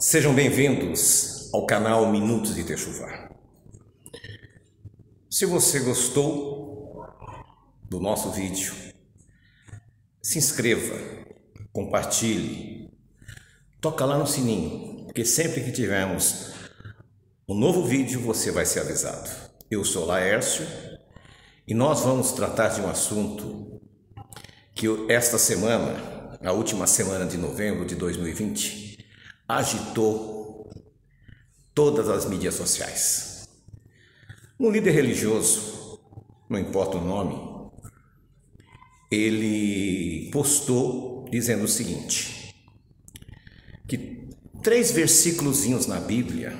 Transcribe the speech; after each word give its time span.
Sejam 0.00 0.32
bem-vindos 0.32 1.52
ao 1.52 1.66
canal 1.66 2.08
Minutos 2.08 2.54
de 2.54 2.62
Techuvá. 2.62 3.30
Se 5.28 5.44
você 5.44 5.80
gostou 5.80 7.04
do 7.82 7.98
nosso 7.98 8.30
vídeo, 8.30 8.72
se 10.22 10.38
inscreva, 10.38 10.94
compartilhe, 11.72 12.96
toca 13.80 14.04
lá 14.04 14.16
no 14.16 14.24
sininho, 14.24 15.06
porque 15.06 15.24
sempre 15.24 15.64
que 15.64 15.72
tivermos 15.72 16.52
um 17.48 17.54
novo 17.56 17.84
vídeo 17.84 18.20
você 18.20 18.52
vai 18.52 18.64
ser 18.64 18.82
avisado. 18.82 19.28
Eu 19.68 19.84
sou 19.84 20.06
Laércio 20.06 20.64
e 21.66 21.74
nós 21.74 22.02
vamos 22.02 22.30
tratar 22.30 22.68
de 22.68 22.80
um 22.80 22.88
assunto 22.88 23.82
que 24.76 24.86
esta 25.08 25.38
semana, 25.38 26.38
a 26.40 26.52
última 26.52 26.86
semana 26.86 27.26
de 27.26 27.36
novembro 27.36 27.84
de 27.84 27.96
2020, 27.96 28.87
agitou 29.48 30.70
todas 31.74 32.08
as 32.08 32.26
mídias 32.26 32.54
sociais. 32.54 33.48
Um 34.60 34.70
líder 34.70 34.90
religioso, 34.90 36.00
não 36.50 36.58
importa 36.58 36.98
o 36.98 37.04
nome, 37.04 37.70
ele 39.10 40.28
postou 40.30 41.26
dizendo 41.30 41.64
o 41.64 41.68
seguinte: 41.68 42.54
que 43.86 44.28
três 44.62 44.90
versículos 44.90 45.64
na 45.86 46.00
Bíblia 46.00 46.52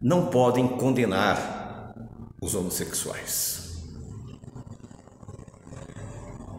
não 0.00 0.30
podem 0.30 0.68
condenar 0.68 1.94
os 2.40 2.54
homossexuais. 2.54 3.58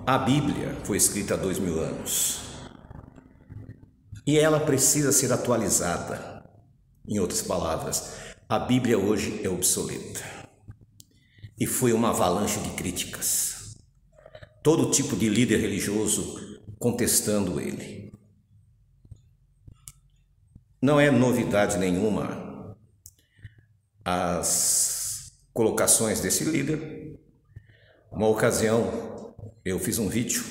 A 0.05 0.17
Bíblia 0.17 0.75
foi 0.83 0.97
escrita 0.97 1.35
há 1.35 1.37
dois 1.37 1.57
mil 1.57 1.79
anos. 1.79 2.40
E 4.25 4.37
ela 4.37 4.59
precisa 4.59 5.11
ser 5.11 5.31
atualizada. 5.33 6.43
Em 7.07 7.19
outras 7.19 7.41
palavras, 7.41 8.13
a 8.47 8.59
Bíblia 8.59 8.97
hoje 8.97 9.41
é 9.43 9.49
obsoleta. 9.49 10.23
E 11.59 11.65
foi 11.65 11.93
uma 11.93 12.09
avalanche 12.09 12.59
de 12.59 12.69
críticas. 12.71 13.75
Todo 14.63 14.91
tipo 14.91 15.15
de 15.15 15.27
líder 15.27 15.57
religioso 15.57 16.59
contestando 16.77 17.59
ele. 17.59 18.11
Não 20.81 20.99
é 20.99 21.09
novidade 21.11 21.77
nenhuma 21.77 22.75
as 24.03 25.31
colocações 25.53 26.19
desse 26.19 26.43
líder. 26.43 27.19
Uma 28.11 28.27
ocasião, 28.27 29.35
eu 29.63 29.79
fiz 29.79 29.99
um 29.99 30.09
vídeo 30.09 30.43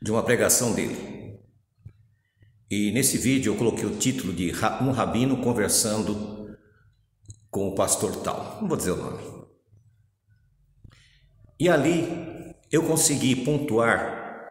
de 0.00 0.10
uma 0.10 0.22
pregação 0.22 0.72
dele. 0.72 1.23
E 2.76 2.90
nesse 2.90 3.16
vídeo 3.16 3.52
eu 3.52 3.56
coloquei 3.56 3.84
o 3.84 3.96
título 3.98 4.32
de 4.32 4.50
Um 4.82 4.90
Rabino 4.90 5.36
Conversando 5.36 6.58
com 7.48 7.68
o 7.68 7.74
Pastor 7.76 8.16
Tal. 8.16 8.58
Não 8.60 8.66
vou 8.66 8.76
dizer 8.76 8.90
o 8.90 8.96
nome. 8.96 9.22
E 11.60 11.68
ali 11.68 12.52
eu 12.72 12.82
consegui 12.82 13.36
pontuar 13.36 14.50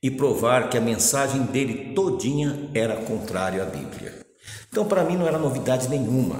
e 0.00 0.08
provar 0.08 0.70
que 0.70 0.78
a 0.78 0.80
mensagem 0.80 1.42
dele 1.46 1.94
todinha 1.94 2.70
era 2.72 3.02
contrária 3.02 3.60
à 3.64 3.66
Bíblia. 3.66 4.24
Então, 4.68 4.86
para 4.86 5.02
mim 5.02 5.16
não 5.16 5.26
era 5.26 5.36
novidade 5.36 5.88
nenhuma 5.88 6.38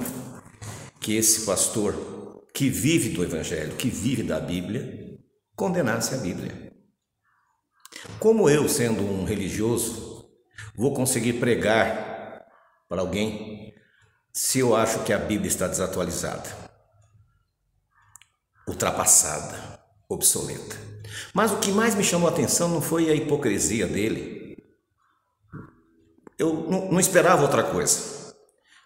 que 1.01 1.17
esse 1.17 1.45
pastor 1.45 2.45
que 2.53 2.69
vive 2.69 3.09
do 3.09 3.25
Evangelho, 3.25 3.75
que 3.75 3.89
vive 3.89 4.23
da 4.23 4.39
Bíblia, 4.39 5.19
condenasse 5.53 6.15
a 6.15 6.19
Bíblia. 6.19 6.71
Como 8.21 8.49
eu, 8.49 8.69
sendo 8.69 9.03
um 9.03 9.25
religioso, 9.25 10.16
vou 10.77 10.93
conseguir 10.93 11.33
pregar 11.33 12.45
para 12.87 13.01
alguém 13.01 13.73
se 14.31 14.59
eu 14.59 14.75
acho 14.75 15.03
que 15.03 15.11
a 15.11 15.17
Bíblia 15.17 15.47
está 15.47 15.67
desatualizada, 15.67 16.47
ultrapassada, 18.67 19.79
obsoleta. 20.07 20.77
Mas 21.33 21.51
o 21.51 21.57
que 21.57 21.71
mais 21.71 21.95
me 21.95 22.03
chamou 22.03 22.29
a 22.29 22.31
atenção 22.31 22.69
não 22.69 22.79
foi 22.79 23.09
a 23.09 23.15
hipocrisia 23.15 23.87
dele. 23.87 24.55
Eu 26.37 26.53
não, 26.53 26.91
não 26.91 26.99
esperava 26.99 27.41
outra 27.41 27.63
coisa, 27.63 28.35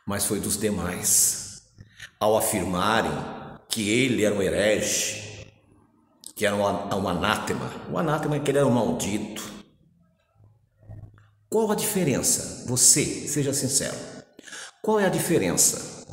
mas 0.07 0.25
foi 0.25 0.39
dos 0.39 0.55
demais, 0.55 1.63
ao 2.17 2.37
afirmarem 2.37 3.11
que 3.67 3.89
ele 3.89 4.23
era 4.23 4.33
um 4.33 4.41
herege, 4.41 5.51
que 6.33 6.45
era 6.45 6.55
um, 6.55 6.61
um 6.61 7.07
anátema. 7.09 7.69
O 7.91 7.97
anátema 7.97 8.37
é 8.37 8.39
que 8.39 8.49
ele 8.49 8.59
era 8.59 8.67
um 8.67 8.71
maldito, 8.71 9.60
qual 11.51 11.69
a 11.69 11.75
diferença? 11.75 12.63
Você, 12.65 13.27
seja 13.27 13.53
sincero. 13.53 13.97
Qual 14.81 14.97
é 15.01 15.05
a 15.05 15.09
diferença 15.09 16.05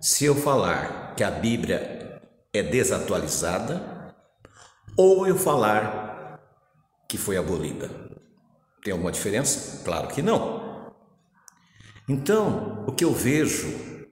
se 0.00 0.24
eu 0.24 0.34
falar 0.34 1.14
que 1.14 1.22
a 1.22 1.30
Bíblia 1.30 2.22
é 2.54 2.62
desatualizada 2.62 4.14
ou 4.96 5.26
eu 5.26 5.36
falar 5.36 6.40
que 7.06 7.18
foi 7.18 7.36
abolida? 7.36 7.90
Tem 8.82 8.92
alguma 8.92 9.12
diferença? 9.12 9.84
Claro 9.84 10.08
que 10.08 10.22
não. 10.22 10.94
Então, 12.08 12.82
o 12.88 12.92
que 12.92 13.04
eu 13.04 13.12
vejo 13.12 14.06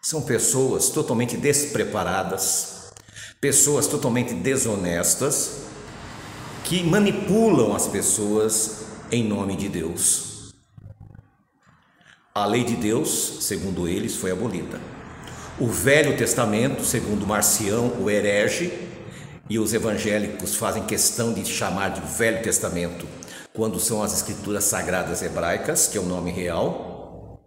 são 0.00 0.22
pessoas 0.22 0.90
totalmente 0.90 1.36
despreparadas, 1.36 2.92
pessoas 3.40 3.88
totalmente 3.88 4.32
desonestas, 4.32 5.64
que 6.62 6.84
manipulam 6.84 7.74
as 7.74 7.88
pessoas 7.88 8.87
em 9.10 9.24
nome 9.24 9.56
de 9.56 9.68
Deus. 9.68 10.54
A 12.34 12.46
lei 12.46 12.62
de 12.62 12.76
Deus, 12.76 13.38
segundo 13.40 13.88
eles, 13.88 14.16
foi 14.16 14.30
abolida. 14.30 14.80
O 15.58 15.66
Velho 15.66 16.16
Testamento, 16.16 16.84
segundo 16.84 17.26
Marcião, 17.26 18.00
o 18.00 18.10
herege, 18.10 18.86
e 19.50 19.58
os 19.58 19.72
evangélicos 19.72 20.54
fazem 20.54 20.84
questão 20.84 21.32
de 21.32 21.44
chamar 21.44 21.88
de 21.88 22.00
Velho 22.00 22.42
Testamento, 22.42 23.06
quando 23.54 23.80
são 23.80 24.02
as 24.02 24.12
escrituras 24.12 24.64
sagradas 24.64 25.22
hebraicas, 25.22 25.88
que 25.88 25.96
é 25.96 26.00
o 26.00 26.04
nome 26.04 26.30
real, 26.30 27.40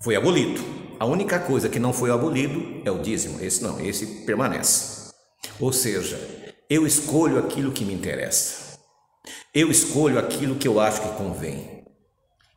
foi 0.00 0.16
abolido. 0.16 0.60
A 0.98 1.06
única 1.06 1.38
coisa 1.38 1.68
que 1.68 1.78
não 1.78 1.92
foi 1.92 2.10
abolido 2.10 2.82
é 2.84 2.90
o 2.90 2.98
dízimo. 2.98 3.40
Esse 3.40 3.62
não, 3.62 3.80
esse 3.80 4.06
permanece. 4.26 5.10
Ou 5.58 5.72
seja, 5.72 6.18
eu 6.68 6.86
escolho 6.86 7.38
aquilo 7.38 7.72
que 7.72 7.84
me 7.84 7.94
interessa. 7.94 8.69
Eu 9.52 9.68
escolho 9.68 10.16
aquilo 10.16 10.56
que 10.56 10.68
eu 10.68 10.78
acho 10.78 11.02
que 11.02 11.16
convém. 11.16 11.84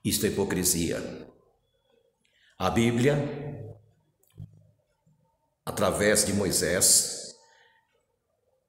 Isto 0.05 0.27
é 0.27 0.29
hipocrisia. 0.29 1.27
A 2.55 2.69
Bíblia, 2.69 3.17
através 5.65 6.23
de 6.23 6.33
Moisés, 6.33 7.35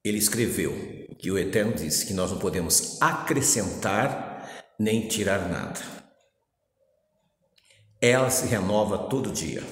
ele 0.03 0.17
escreveu 0.17 0.73
que 1.19 1.29
o 1.29 1.37
Eterno 1.37 1.73
disse 1.75 2.07
que 2.07 2.15
nós 2.15 2.31
não 2.31 2.39
podemos 2.39 2.99
acrescentar 2.99 4.65
nem 4.79 5.07
tirar 5.07 5.47
nada. 5.47 5.79
Ela 8.01 8.31
se 8.31 8.47
renova 8.47 9.07
todo 9.07 9.31
dia. 9.31 9.63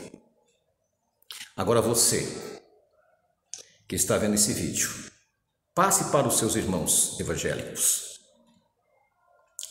Agora 1.58 1.82
você 1.82 2.22
que 3.88 3.96
está 3.96 4.16
vendo 4.16 4.36
esse 4.36 4.54
vídeo, 4.54 4.90
passe 5.74 6.12
para 6.12 6.28
os 6.28 6.38
seus 6.38 6.56
irmãos 6.56 7.20
evangélicos 7.20 8.13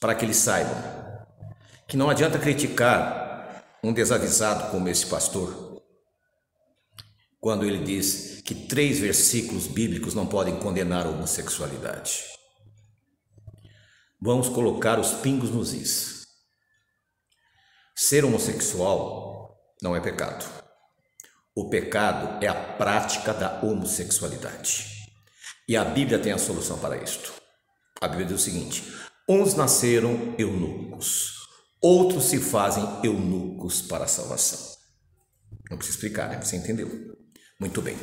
para 0.03 0.17
que 0.17 0.25
eles 0.25 0.37
saibam 0.37 0.75
que 1.87 1.97
não 1.97 2.11
adianta 2.11 2.37
criticar 2.37 3.63
um 3.85 3.93
desavisado 3.93 4.73
como 4.73 4.89
esse 4.89 5.07
pastor, 5.07 5.81
quando 7.39 7.65
ele 7.65 7.85
diz 7.85 8.43
que 8.43 8.53
três 8.67 8.99
versículos 8.99 9.69
bíblicos 9.69 10.13
não 10.13 10.27
podem 10.27 10.59
condenar 10.59 11.07
a 11.07 11.11
homossexualidade. 11.11 12.25
Vamos 14.21 14.49
colocar 14.49 14.99
os 14.99 15.13
pingos 15.13 15.51
nos 15.51 15.73
is. 15.73 16.27
Ser 17.95 18.25
homossexual 18.25 19.57
não 19.81 19.95
é 19.95 20.01
pecado. 20.01 20.45
O 21.55 21.69
pecado 21.69 22.45
é 22.45 22.49
a 22.49 22.55
prática 22.55 23.33
da 23.33 23.61
homossexualidade. 23.61 24.87
E 25.69 25.77
a 25.77 25.85
Bíblia 25.85 26.19
tem 26.19 26.33
a 26.33 26.39
solução 26.39 26.79
para 26.81 26.97
isto. 26.97 27.33
A 28.01 28.09
Bíblia 28.09 28.27
diz 28.27 28.41
o 28.41 28.45
seguinte: 28.45 29.12
Uns 29.29 29.55
nasceram 29.55 30.35
eunucos, 30.37 31.33
outros 31.81 32.25
se 32.25 32.39
fazem 32.39 32.85
eunucos 33.05 33.81
para 33.81 34.05
a 34.05 34.09
salvação. 34.09 34.59
Não 35.71 35.77
precisa 35.79 35.97
explicar, 35.97 36.29
né? 36.29 36.41
Você 36.41 36.57
entendeu? 36.57 36.89
Muito 37.59 37.81
bem. 37.81 37.97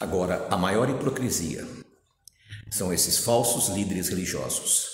Agora, 0.00 0.48
a 0.50 0.56
maior 0.56 0.90
hipocrisia 0.90 1.66
são 2.70 2.92
esses 2.92 3.18
falsos 3.18 3.68
líderes 3.68 4.08
religiosos 4.08 4.88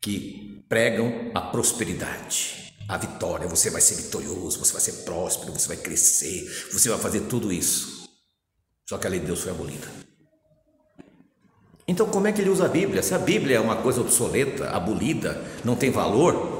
que 0.00 0.64
pregam 0.68 1.32
a 1.34 1.40
prosperidade, 1.40 2.72
a 2.88 2.96
vitória. 2.96 3.48
Você 3.48 3.68
vai 3.70 3.80
ser 3.80 3.96
vitorioso, 3.96 4.58
você 4.58 4.72
vai 4.72 4.80
ser 4.80 4.92
próspero, 5.04 5.52
você 5.52 5.68
vai 5.68 5.76
crescer, 5.76 6.44
você 6.72 6.88
vai 6.88 6.98
fazer 6.98 7.22
tudo 7.22 7.52
isso. 7.52 8.08
Só 8.88 8.96
que 8.96 9.06
a 9.06 9.10
lei 9.10 9.18
de 9.18 9.26
Deus 9.26 9.40
foi 9.40 9.50
abolida. 9.50 10.05
Então, 11.96 12.10
como 12.10 12.26
é 12.26 12.32
que 12.32 12.42
ele 12.42 12.50
usa 12.50 12.66
a 12.66 12.68
Bíblia? 12.68 13.02
Se 13.02 13.14
a 13.14 13.18
Bíblia 13.18 13.56
é 13.56 13.60
uma 13.60 13.80
coisa 13.80 14.02
obsoleta, 14.02 14.68
abolida, 14.68 15.42
não 15.64 15.74
tem 15.74 15.90
valor, 15.90 16.56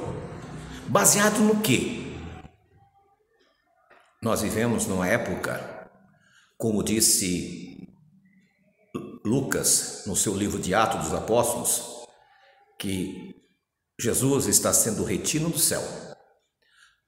Baseado 0.89 1.41
no 1.41 1.61
quê? 1.61 2.15
Nós 4.21 4.41
vivemos 4.41 4.87
numa 4.87 5.05
época, 5.05 5.89
como 6.57 6.81
disse 6.81 7.87
Lucas 9.23 10.03
no 10.07 10.15
seu 10.15 10.33
livro 10.33 10.59
de 10.59 10.73
Atos 10.73 11.03
dos 11.03 11.13
Apóstolos, 11.13 12.07
que 12.79 13.35
Jesus 13.99 14.47
está 14.47 14.71
sendo 14.71 15.03
retido 15.03 15.49
do 15.49 15.59
céu 15.59 15.83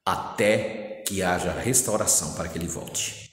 até 0.04 1.02
que 1.06 1.22
haja 1.22 1.52
restauração 1.52 2.34
para 2.34 2.48
que 2.48 2.58
ele 2.58 2.68
volte. 2.68 3.30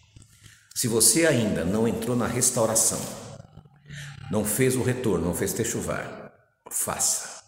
Se 0.74 0.88
você 0.88 1.28
ainda 1.28 1.66
não 1.66 1.88
entrou 1.88 2.16
na 2.16 2.26
restauração, 2.26 3.27
não 4.32 4.44
fez 4.44 4.76
o 4.76 4.84
retorno, 4.84 5.26
não 5.28 5.34
fez 5.34 5.54
techuvar, 5.54 6.34
faça. 6.70 7.44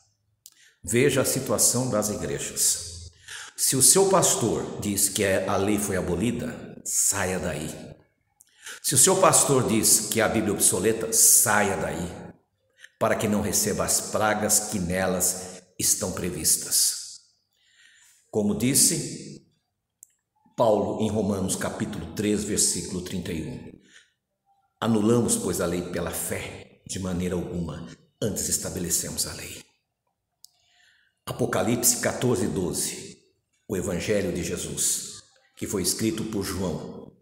Veja 0.84 1.22
a 1.22 1.26
situação 1.26 1.90
das 1.90 2.10
igrejas. 2.10 3.12
Se 3.58 3.76
o 3.76 3.82
seu 3.82 4.10
pastor 4.10 4.80
diz 4.80 5.10
que 5.10 5.26
a 5.26 5.58
lei 5.58 5.78
foi 5.78 5.98
abolida, 5.98 6.82
saia 6.86 7.38
daí. 7.38 7.70
Se 8.82 8.96
o 8.96 8.98
seu 8.98 9.18
pastor 9.18 9.68
diz 9.68 10.08
que 10.10 10.22
a 10.22 10.30
Bíblia 10.30 10.54
é 10.54 10.56
obsoleta, 10.56 11.12
saia 11.12 11.76
daí, 11.76 12.10
para 12.98 13.16
que 13.16 13.28
não 13.28 13.42
receba 13.42 13.84
as 13.84 14.00
pragas 14.12 14.70
que 14.72 14.80
nelas 14.80 15.62
estão 15.78 16.14
previstas. 16.14 17.20
Como 18.32 18.58
disse 18.58 19.46
Paulo 20.56 21.02
em 21.02 21.10
Romanos 21.10 21.56
capítulo 21.56 22.14
3, 22.14 22.44
versículo 22.44 23.02
31. 23.02 23.72
Anulamos, 24.80 25.36
pois, 25.36 25.60
a 25.60 25.66
lei 25.66 25.82
pela 25.82 26.12
fé, 26.12 26.69
de 26.90 27.00
maneira 27.00 27.36
alguma, 27.36 27.88
antes 28.20 28.50
estabelecemos 28.50 29.28
a 29.28 29.34
lei. 29.34 29.64
Apocalipse 31.24 31.98
14, 31.98 32.48
12. 32.48 33.20
O 33.68 33.78
Evangelho 33.78 34.34
de 34.34 34.44
Jesus, 34.44 35.22
que 35.56 35.68
foi 35.68 35.84
escrito 35.84 36.24
por 36.24 36.44
João, 36.44 37.14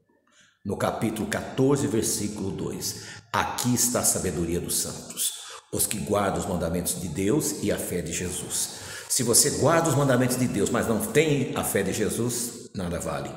no 0.64 0.78
capítulo 0.78 1.28
14, 1.28 1.86
versículo 1.86 2.50
2. 2.52 3.08
Aqui 3.34 3.74
está 3.76 4.00
a 4.00 4.06
sabedoria 4.06 4.62
dos 4.62 4.78
santos, 4.78 5.34
os 5.74 5.86
que 5.86 6.00
guardam 6.00 6.40
os 6.40 6.48
mandamentos 6.48 7.02
de 7.02 7.10
Deus 7.10 7.62
e 7.62 7.70
a 7.70 7.78
fé 7.78 8.02
de 8.02 8.14
Jesus. 8.14 8.70
Se 9.10 9.22
você 9.22 9.50
guarda 9.60 9.90
os 9.90 9.96
mandamentos 9.96 10.38
de 10.38 10.48
Deus, 10.48 10.70
mas 10.70 10.88
não 10.88 11.06
tem 11.12 11.54
a 11.58 11.64
fé 11.66 11.84
de 11.84 11.92
Jesus, 11.92 12.70
nada 12.74 13.02
vale. 13.02 13.30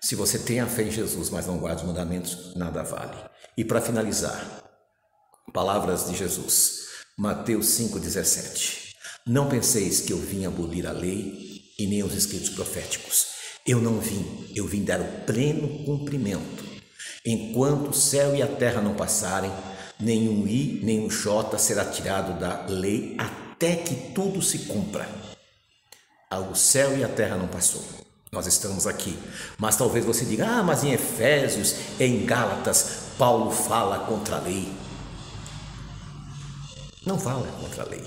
Se 0.00 0.14
você 0.14 0.38
tem 0.38 0.58
a 0.58 0.66
fé 0.66 0.84
em 0.84 0.90
Jesus, 0.90 1.28
mas 1.28 1.46
não 1.46 1.58
guarda 1.58 1.82
os 1.82 1.86
mandamentos, 1.86 2.54
nada 2.56 2.82
vale. 2.82 3.18
E 3.58 3.62
para 3.62 3.82
finalizar, 3.82 4.64
palavras 5.52 6.08
de 6.08 6.16
Jesus, 6.16 6.86
Mateus 7.16 7.66
5,17. 7.78 8.94
Não 9.26 9.48
penseis 9.48 10.00
que 10.00 10.12
eu 10.12 10.18
vim 10.18 10.44
abolir 10.44 10.86
a 10.86 10.92
lei 10.92 11.62
e 11.78 11.86
nem 11.86 12.02
os 12.02 12.14
escritos 12.14 12.50
proféticos. 12.50 13.26
Eu 13.66 13.80
não 13.80 13.98
vim, 13.98 14.46
eu 14.54 14.66
vim 14.66 14.84
dar 14.84 15.00
o 15.00 15.24
pleno 15.26 15.84
cumprimento. 15.84 16.64
Enquanto 17.24 17.88
o 17.88 17.94
céu 17.94 18.36
e 18.36 18.42
a 18.42 18.46
terra 18.46 18.80
não 18.80 18.94
passarem, 18.94 19.50
nenhum 19.98 20.46
i, 20.46 20.80
nenhum 20.84 21.10
j 21.10 21.58
será 21.58 21.84
tirado 21.84 22.38
da 22.38 22.66
lei 22.66 23.16
até 23.18 23.76
que 23.76 24.12
tudo 24.12 24.40
se 24.42 24.60
cumpra. 24.60 25.08
O 26.50 26.54
céu 26.54 26.96
e 26.96 27.02
a 27.02 27.08
terra 27.08 27.36
não 27.36 27.48
passou. 27.48 27.82
Nós 28.30 28.46
estamos 28.46 28.86
aqui. 28.86 29.18
Mas 29.58 29.76
talvez 29.76 30.04
você 30.04 30.24
diga: 30.24 30.46
"Ah, 30.46 30.62
mas 30.62 30.84
em 30.84 30.92
Efésios, 30.92 31.74
em 31.98 32.26
Gálatas, 32.26 32.98
Paulo 33.16 33.50
fala 33.50 34.00
contra 34.00 34.36
a 34.36 34.40
lei". 34.40 34.85
Não 37.06 37.16
fala 37.20 37.46
contra 37.60 37.84
a 37.84 37.86
lei. 37.86 38.02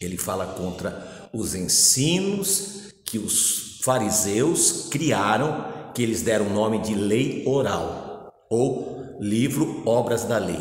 Ele 0.00 0.16
fala 0.16 0.46
contra 0.54 1.28
os 1.30 1.54
ensinos 1.54 2.94
que 3.04 3.18
os 3.18 3.80
fariseus 3.82 4.88
criaram, 4.90 5.92
que 5.94 6.02
eles 6.02 6.22
deram 6.22 6.46
o 6.46 6.54
nome 6.54 6.78
de 6.80 6.94
lei 6.94 7.44
oral 7.46 8.32
ou 8.48 9.18
livro 9.20 9.82
Obras 9.86 10.24
da 10.24 10.38
Lei. 10.38 10.60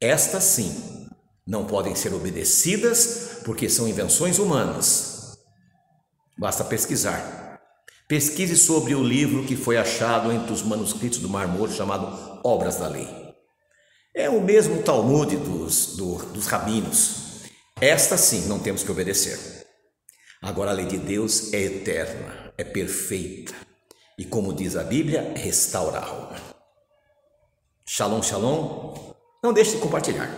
Estas 0.00 0.44
sim 0.44 1.08
não 1.44 1.64
podem 1.64 1.96
ser 1.96 2.14
obedecidas 2.14 3.40
porque 3.44 3.68
são 3.68 3.88
invenções 3.88 4.38
humanas. 4.38 5.36
Basta 6.38 6.62
pesquisar. 6.62 7.58
Pesquise 8.06 8.56
sobre 8.56 8.94
o 8.94 9.02
livro 9.02 9.44
que 9.44 9.56
foi 9.56 9.76
achado 9.76 10.30
entre 10.30 10.52
os 10.52 10.62
manuscritos 10.62 11.18
do 11.18 11.28
Mar 11.28 11.48
Morto 11.48 11.74
chamado 11.74 12.40
Obras 12.44 12.76
da 12.76 12.86
Lei. 12.86 13.29
É 14.14 14.28
o 14.28 14.40
mesmo 14.40 14.82
Talmud 14.82 15.36
dos, 15.36 15.96
do, 15.96 16.16
dos 16.32 16.46
rabinos. 16.46 17.44
Esta 17.80 18.16
sim 18.16 18.46
não 18.48 18.58
temos 18.58 18.82
que 18.82 18.90
obedecer. 18.90 19.38
Agora 20.42 20.70
a 20.70 20.74
lei 20.74 20.86
de 20.86 20.98
Deus 20.98 21.52
é 21.52 21.60
eterna, 21.60 22.52
é 22.58 22.64
perfeita 22.64 23.54
e, 24.18 24.24
como 24.24 24.52
diz 24.52 24.74
a 24.74 24.82
Bíblia, 24.82 25.32
restaura 25.36 25.98
a 25.98 26.06
alma. 26.06 26.36
Shalom, 27.86 28.22
shalom. 28.22 29.14
Não 29.42 29.52
deixe 29.52 29.76
de 29.76 29.78
compartilhar. 29.82 30.28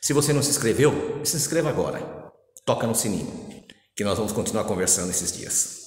Se 0.00 0.12
você 0.12 0.32
não 0.32 0.42
se 0.42 0.50
inscreveu, 0.50 1.24
se 1.24 1.36
inscreva 1.36 1.70
agora. 1.70 2.00
Toca 2.64 2.86
no 2.86 2.94
sininho, 2.94 3.64
que 3.96 4.04
nós 4.04 4.18
vamos 4.18 4.32
continuar 4.32 4.64
conversando 4.64 5.10
esses 5.10 5.32
dias. 5.32 5.77